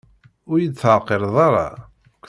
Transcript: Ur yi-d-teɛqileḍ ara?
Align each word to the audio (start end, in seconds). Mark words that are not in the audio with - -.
Ur 0.49 0.57
yi-d-teɛqileḍ 0.59 1.35
ara? 1.47 1.67